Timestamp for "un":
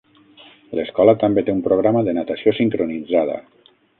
1.57-1.61